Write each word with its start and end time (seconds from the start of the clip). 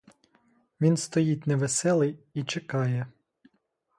Він 0.81 0.97
стоїть 0.97 1.47
невеселий 1.47 2.19
і 2.33 2.43
чекає. 2.43 3.07